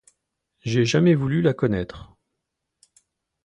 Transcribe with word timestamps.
j'ai 0.61 0.83
jamais 0.83 1.13
voulu 1.13 1.43
la 1.43 1.53
connaître. 1.53 2.11